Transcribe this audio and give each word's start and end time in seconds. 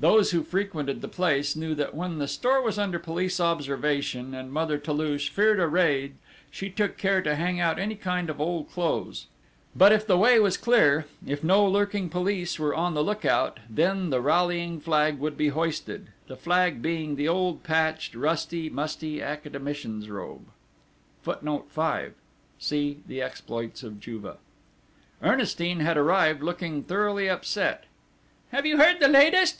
Those 0.00 0.30
who 0.30 0.42
frequented 0.42 1.02
the 1.02 1.08
place 1.08 1.54
knew 1.54 1.74
that 1.74 1.94
when 1.94 2.18
the 2.18 2.26
store 2.26 2.62
was 2.62 2.78
under 2.78 2.98
police 2.98 3.38
observation 3.38 4.34
and 4.34 4.50
Mother 4.50 4.78
Toulouche 4.78 5.28
feared 5.28 5.60
a 5.60 5.68
raid 5.68 6.14
she 6.50 6.70
took 6.70 6.96
care 6.96 7.20
to 7.20 7.36
hang 7.36 7.60
out 7.60 7.78
any 7.78 7.96
kind 7.96 8.30
of 8.30 8.40
old 8.40 8.70
clothes; 8.70 9.26
but 9.76 9.92
if 9.92 10.06
the 10.06 10.16
way 10.16 10.40
was 10.40 10.56
clear, 10.56 11.04
if 11.26 11.44
no 11.44 11.64
lurking 11.66 12.08
police 12.08 12.58
were 12.58 12.74
on 12.74 12.94
the 12.94 13.04
lookout, 13.04 13.60
then 13.68 14.08
the 14.08 14.22
rallying 14.22 14.80
flag 14.80 15.18
would 15.18 15.36
be 15.36 15.48
hoisted, 15.50 16.08
the 16.28 16.36
flag 16.36 16.80
being 16.80 17.14
the 17.14 17.28
old, 17.28 17.62
patched, 17.62 18.14
rusty, 18.14 18.70
musty 18.70 19.20
Academician's 19.22 20.08
robe. 20.08 20.46
[Footnote 21.22 21.66
5: 21.70 22.14
See 22.58 23.00
The 23.06 23.20
Exploits 23.20 23.82
of 23.82 24.00
Juve.] 24.00 24.36
Ernestine 25.22 25.80
had 25.80 25.98
arrived 25.98 26.42
looking 26.42 26.82
thoroughly 26.84 27.28
upset: 27.28 27.84
"Have 28.50 28.64
you 28.64 28.78
heard 28.78 28.98
the 28.98 29.06
latest?" 29.06 29.58